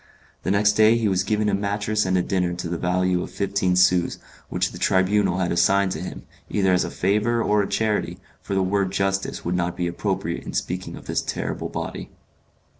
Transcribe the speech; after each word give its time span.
The 0.41 0.49
next 0.49 0.71
day 0.71 0.97
he 0.97 1.07
was 1.07 1.21
given 1.23 1.47
a 1.47 1.53
mattress 1.53 2.07
and 2.07 2.17
a 2.17 2.23
dinner 2.23 2.55
to 2.55 2.67
the 2.67 2.79
value 2.79 3.21
of 3.21 3.29
fifteen 3.29 3.75
sous, 3.75 4.17
which 4.49 4.71
the 4.71 4.79
Tribunal 4.79 5.37
had 5.37 5.51
assigned 5.51 5.91
to 5.91 6.01
him, 6.01 6.23
either 6.49 6.73
as 6.73 6.83
a 6.83 6.89
favour 6.89 7.43
or 7.43 7.61
a 7.61 7.69
charity, 7.69 8.17
for 8.41 8.55
the 8.55 8.63
word 8.63 8.91
justice 8.91 9.45
would 9.45 9.53
not 9.55 9.77
be 9.77 9.85
appropriate 9.85 10.43
in 10.43 10.53
speaking 10.53 10.95
of 10.95 11.05
this 11.05 11.21
terrible 11.21 11.69
body. 11.69 12.09